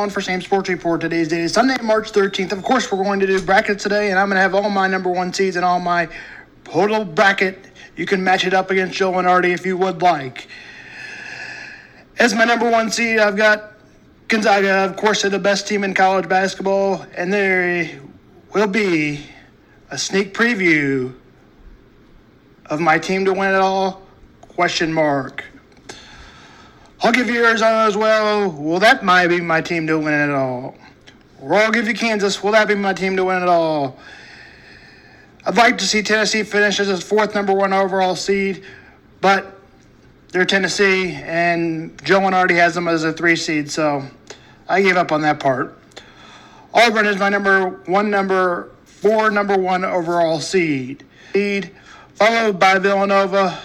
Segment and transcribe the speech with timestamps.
[0.00, 0.98] one for Sam Sports Report.
[0.98, 2.52] Today's date is Sunday, March 13th.
[2.52, 4.86] Of course, we're going to do brackets today, and I'm going to have all my
[4.86, 6.08] number one seeds and all my
[6.64, 7.58] total bracket.
[7.96, 10.48] You can match it up against Joe and Artie if you would like.
[12.18, 13.72] As my number one seed, I've got
[14.28, 14.86] Gonzaga.
[14.86, 18.00] Of course, they're the best team in college basketball, and there
[18.54, 19.26] will be
[19.90, 21.14] a sneak preview
[22.66, 24.00] of my team to win it all?
[24.48, 25.44] Question mark.
[27.02, 28.50] I'll give you Arizona as well.
[28.50, 30.76] Well, that might be my team to win it all.
[31.40, 32.42] Or I'll give you Kansas.
[32.42, 33.98] Will that be my team to win it all?
[35.46, 38.62] I'd like to see Tennessee finish as a fourth number one overall seed,
[39.22, 39.58] but
[40.28, 44.04] they're Tennessee, and Joe already has them as a three seed, so
[44.68, 45.78] I gave up on that part.
[46.74, 51.04] Auburn is my number one, number four, number one overall seed.
[51.32, 51.70] Seed,
[52.14, 53.58] followed by Villanova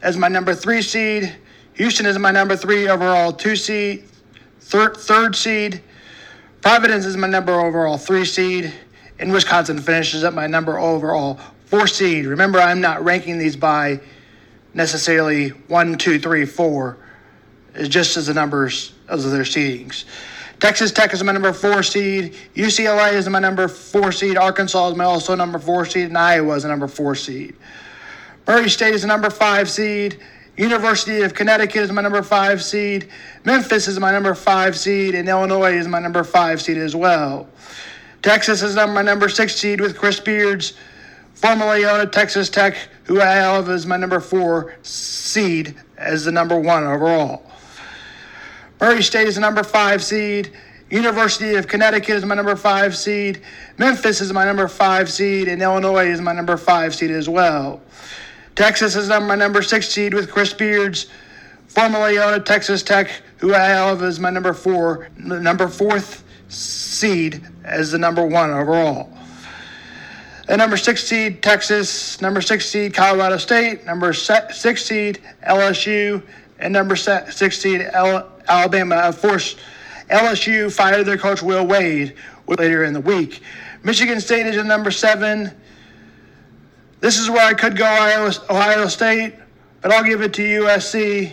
[0.00, 1.34] as my number three seed.
[1.80, 4.04] Houston is my number three overall two seed,
[4.60, 5.80] third, third seed.
[6.60, 8.70] Providence is my number overall three seed.
[9.18, 12.26] And Wisconsin finishes up my number overall four seed.
[12.26, 13.98] Remember, I'm not ranking these by
[14.74, 16.98] necessarily one, two, three, four.
[17.74, 20.04] It's just as the numbers of their seedings.
[20.58, 22.36] Texas Tech is my number four seed.
[22.54, 24.36] UCLA is my number four seed.
[24.36, 26.08] Arkansas is my also number four seed.
[26.08, 27.56] And Iowa is a number four seed.
[28.46, 30.20] Murray State is a number five seed.
[30.60, 33.08] University of Connecticut is my number five seed.
[33.44, 35.14] Memphis is my number five seed.
[35.14, 37.48] And Illinois is my number five seed as well.
[38.20, 40.74] Texas is my number six seed with Chris Beards,
[41.32, 46.32] formerly owned at Texas Tech, who I have as my number four seed as the
[46.32, 47.50] number one overall.
[48.82, 50.52] Murray State is the number five seed.
[50.90, 53.40] University of Connecticut is my number five seed.
[53.78, 55.48] Memphis is my number five seed.
[55.48, 57.80] And Illinois is my number five seed as well.
[58.60, 61.06] Texas is my number six seed with Chris Beards,
[61.68, 67.40] formerly owned at Texas Tech, who I have as my number four, number fourth seed
[67.64, 69.10] as the number one overall.
[70.46, 76.22] And number six seed Texas, number six seed Colorado State, number six seed LSU,
[76.58, 78.96] and number six seed Alabama.
[78.96, 79.56] Of course,
[80.10, 82.14] LSU fired their coach Will Wade
[82.46, 83.42] later in the week.
[83.84, 85.50] Michigan State is at number seven.
[87.00, 87.86] This is where I could go
[88.50, 89.34] Ohio, State,
[89.80, 91.32] but I'll give it to USC.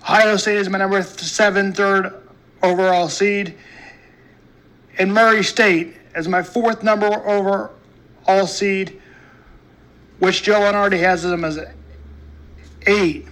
[0.00, 2.14] Ohio State is my number seven, third
[2.62, 3.54] overall seed.
[4.98, 9.00] And Murray State is my fourth number overall seed,
[10.20, 11.58] which Joe already has them as
[12.86, 13.26] eight.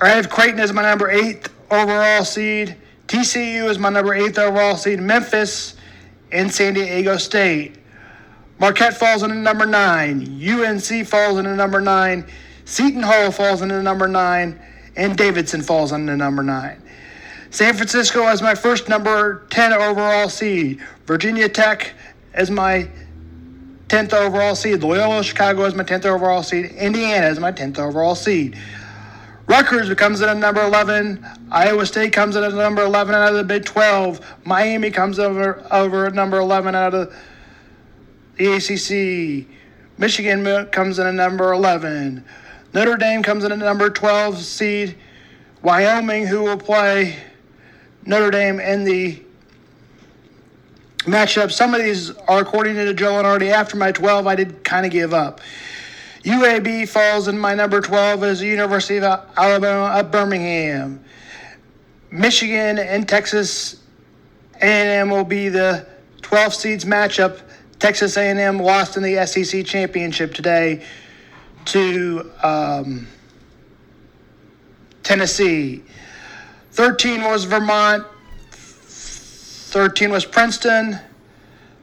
[0.00, 2.76] I have Creighton as my number eight overall seed.
[3.06, 4.98] TCU is my number eighth overall seed.
[4.98, 5.76] Memphis
[6.32, 7.76] and San Diego State.
[8.58, 10.40] Marquette falls into number nine.
[10.42, 12.26] UNC falls into number nine.
[12.64, 14.60] Seton Hall falls into number nine.
[14.96, 16.80] And Davidson falls into number nine.
[17.50, 20.80] San Francisco as my first number 10 overall seed.
[21.06, 21.92] Virginia Tech
[22.32, 22.88] as my
[23.88, 24.82] 10th overall seed.
[24.82, 26.66] Loyola Chicago as my 10th overall seed.
[26.72, 28.58] Indiana as my 10th overall seed.
[29.46, 31.24] Rutgers becomes in at number 11.
[31.50, 34.20] Iowa State comes in at number 11 out of the Big 12.
[34.44, 37.16] Miami comes over over at number 11 out of the
[38.38, 39.46] ACC.
[39.98, 42.24] Michigan comes in at number 11.
[42.72, 44.96] Notre Dame comes in at number 12 seed.
[45.62, 47.16] Wyoming, who will play
[48.04, 49.22] Notre Dame in the
[51.04, 51.52] matchup.
[51.52, 54.84] Some of these are according to Joe and already after my 12, I did kind
[54.84, 55.40] of give up.
[56.24, 61.04] UAB falls in my number 12 as the University of Alabama at Birmingham.
[62.10, 63.76] Michigan and Texas
[64.62, 65.86] A&M will be the
[66.22, 67.40] 12 seeds matchup.
[67.84, 70.82] Texas A&M lost in the SEC championship today
[71.66, 73.06] to um,
[75.02, 75.82] Tennessee.
[76.70, 78.06] 13 was Vermont.
[78.50, 80.98] 13 was Princeton.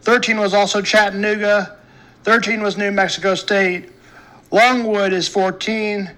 [0.02, 1.78] 13 was also Chattanooga.
[2.24, 3.92] 13 was New Mexico State.
[4.50, 6.10] Longwood is 14.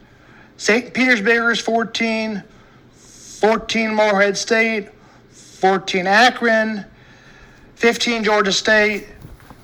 [0.55, 0.93] St.
[0.93, 2.41] Petersburg is 14.
[2.93, 4.87] 14 Morehead State.
[5.31, 6.85] 14 Akron.
[7.75, 9.07] 15 Georgia State.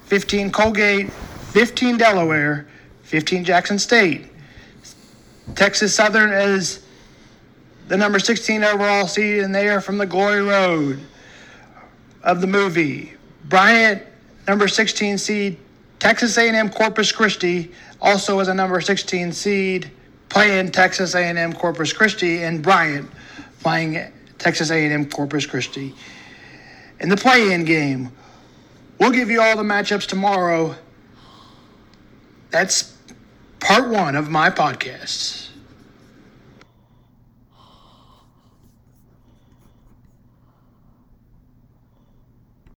[0.09, 1.11] 15 Colgate.
[1.11, 2.67] 15 Delaware.
[3.03, 4.25] 15 Jackson State.
[5.53, 6.83] Texas Southern is
[7.87, 10.99] the number 16 overall seed, and they are from the Glory Road
[12.23, 13.13] of the movie.
[13.45, 14.01] Bryant,
[14.47, 15.57] number 16 seed.
[15.99, 17.71] Texas A&M Corpus Christi
[18.01, 19.91] also is a number 16 seed,
[20.29, 23.07] playing Texas A&M Corpus Christi, and Bryant
[23.61, 25.93] playing Texas A&M Corpus Christi.
[26.99, 28.11] In the play-in game,
[28.99, 30.75] we'll give you all the matchups tomorrow.
[32.51, 32.95] That's
[33.59, 35.48] part one of my podcast.